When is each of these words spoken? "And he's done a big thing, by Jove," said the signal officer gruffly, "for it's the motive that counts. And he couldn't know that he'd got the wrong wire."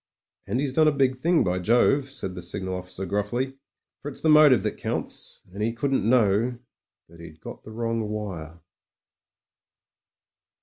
"And 0.47 0.59
he's 0.59 0.73
done 0.73 0.87
a 0.87 0.91
big 0.91 1.13
thing, 1.15 1.43
by 1.43 1.59
Jove," 1.59 2.09
said 2.09 2.33
the 2.33 2.41
signal 2.41 2.73
officer 2.73 3.05
gruffly, 3.05 3.59
"for 4.01 4.09
it's 4.09 4.21
the 4.23 4.29
motive 4.29 4.63
that 4.63 4.77
counts. 4.79 5.43
And 5.53 5.61
he 5.61 5.73
couldn't 5.73 6.09
know 6.09 6.57
that 7.07 7.19
he'd 7.19 7.39
got 7.39 7.63
the 7.63 7.71
wrong 7.71 8.09
wire." 8.09 8.61